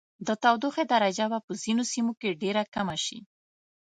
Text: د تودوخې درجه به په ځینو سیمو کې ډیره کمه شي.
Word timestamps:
د 0.27 0.29
تودوخې 0.43 0.83
درجه 0.93 1.25
به 1.31 1.39
په 1.45 1.51
ځینو 1.63 1.83
سیمو 1.93 2.13
کې 2.19 2.37
ډیره 2.41 2.63
کمه 2.73 2.95
شي. 3.05 3.19